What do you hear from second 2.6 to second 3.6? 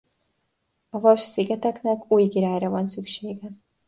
van szüksége.